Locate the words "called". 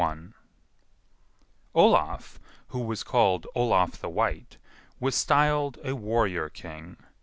3.03-3.45